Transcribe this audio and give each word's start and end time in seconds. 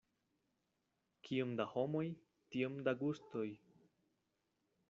Kiom 1.27 1.53
da 1.59 1.69
homoj, 1.75 2.03
tiom 2.57 2.83
da 2.89 2.97
gustoj. 3.05 3.47